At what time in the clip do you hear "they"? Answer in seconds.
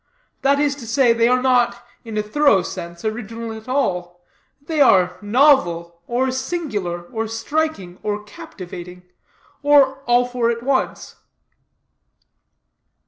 1.13-1.27, 4.59-4.81